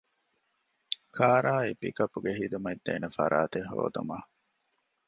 ކާރާއި 1.15 1.71
ޕިކަޕްގެ 1.81 2.31
ޚިދުމަތްދޭނެ 2.39 3.07
ފަރާތެއް 3.17 3.69
ހޯދުމަށް 3.71 4.27